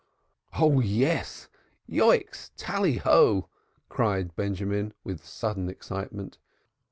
[0.53, 1.47] "Oh yes!
[1.87, 2.49] Yoicks!
[2.57, 3.47] Tallyho!"
[3.87, 6.39] cried Benjamin, with sudden excitement.